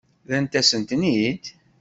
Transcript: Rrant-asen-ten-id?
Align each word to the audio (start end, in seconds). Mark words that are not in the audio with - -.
Rrant-asen-ten-id? 0.27 1.43